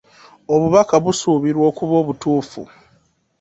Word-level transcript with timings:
Obubaka 0.53 0.95
busuubirwa 1.03 1.63
okuba 1.71 1.93
obutuufu. 2.01 2.61